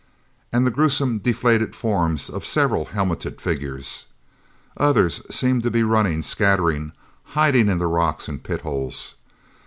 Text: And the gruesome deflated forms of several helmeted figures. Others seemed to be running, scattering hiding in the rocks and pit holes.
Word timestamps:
And 0.51 0.65
the 0.65 0.71
gruesome 0.71 1.19
deflated 1.19 1.75
forms 1.75 2.27
of 2.27 2.43
several 2.43 2.85
helmeted 2.85 3.39
figures. 3.39 4.07
Others 4.77 5.21
seemed 5.29 5.61
to 5.61 5.69
be 5.69 5.83
running, 5.83 6.23
scattering 6.23 6.93
hiding 7.37 7.69
in 7.69 7.77
the 7.77 7.85
rocks 7.85 8.27
and 8.27 8.43
pit 8.43 8.61
holes. 8.61 9.13